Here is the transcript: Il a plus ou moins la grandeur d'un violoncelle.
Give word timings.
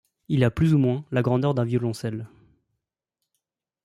Il 0.29 0.43
a 0.43 0.49
plus 0.49 0.73
ou 0.73 0.79
moins 0.79 1.05
la 1.11 1.21
grandeur 1.21 1.53
d'un 1.53 1.63
violoncelle. 1.63 2.27